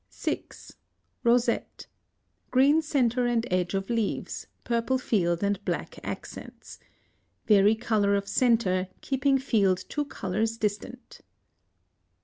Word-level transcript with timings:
6. 0.09 0.77
Rosette. 1.23 1.85
Green 2.49 2.81
centre 2.81 3.27
and 3.27 3.45
edge 3.51 3.75
of 3.75 3.87
leaves, 3.87 4.47
purple 4.63 4.97
field 4.97 5.43
and 5.43 5.63
black 5.63 5.99
accents. 6.03 6.79
Vary 7.45 7.75
color 7.75 8.15
of 8.15 8.27
centre, 8.27 8.87
keeping 9.01 9.37
field 9.37 9.85
two 9.89 10.05
colors 10.05 10.57
distant. 10.57 11.21